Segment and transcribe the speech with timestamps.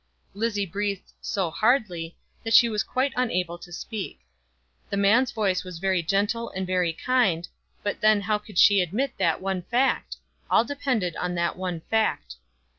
[0.33, 4.19] Lizzie breathed so hardly, that she was quite unable to speak.
[4.89, 7.47] The man's voice was very gentle and very kind,
[7.83, 10.17] but then how could she admit that one fact?
[10.49, 12.37] All depended on that one fact.